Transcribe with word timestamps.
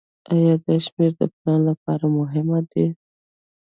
آیا 0.33 0.53
دا 0.63 0.73
شمیرې 0.85 1.15
د 1.19 1.21
پلان 1.35 1.59
لپاره 1.69 2.05
مهمې 2.17 2.55
نه 2.61 2.61
دي؟ 2.71 2.85